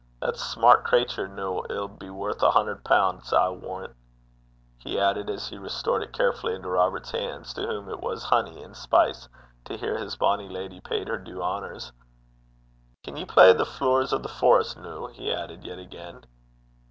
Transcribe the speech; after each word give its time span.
That 0.19 0.35
sma' 0.35 0.77
crater 0.83 1.27
noo 1.27 1.61
'ill 1.69 1.87
be 1.87 2.09
worth 2.09 2.41
a 2.41 2.49
hunner 2.49 2.75
poun', 2.77 3.17
I 3.17 3.19
s' 3.19 3.31
warran',' 3.61 3.93
he 4.79 4.99
added, 4.99 5.29
as 5.29 5.47
he 5.49 5.59
restored 5.59 6.01
it 6.01 6.11
carefully 6.11 6.55
into 6.55 6.69
Robert's 6.69 7.11
hands, 7.11 7.53
to 7.53 7.67
whom 7.67 7.87
it 7.87 7.99
was 8.01 8.23
honey 8.23 8.63
and 8.63 8.75
spice 8.75 9.29
to 9.65 9.77
hear 9.77 9.99
his 9.99 10.15
bonny 10.15 10.49
lady 10.49 10.79
paid 10.79 11.07
her 11.07 11.19
due 11.19 11.43
honours. 11.43 11.91
'Can 13.03 13.15
ye 13.15 13.25
play 13.25 13.53
the 13.53 13.63
Flooers 13.63 14.11
o' 14.11 14.17
the 14.17 14.27
Forest, 14.27 14.77
no?' 14.77 15.05
he 15.05 15.31
added 15.31 15.63
yet 15.63 15.77
again. 15.77 16.25